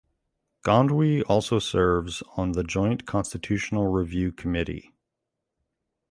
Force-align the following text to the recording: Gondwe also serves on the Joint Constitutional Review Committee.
Gondwe 0.65 1.21
also 1.29 1.59
serves 1.59 2.23
on 2.35 2.53
the 2.53 2.63
Joint 2.63 3.05
Constitutional 3.05 3.85
Review 3.85 4.31
Committee. 4.31 4.95